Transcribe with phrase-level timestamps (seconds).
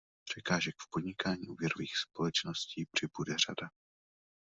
[0.23, 3.69] Překážek v podnikání úvěrových společností přibude řada.